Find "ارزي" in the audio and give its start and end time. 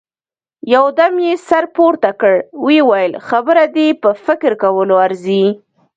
5.05-5.43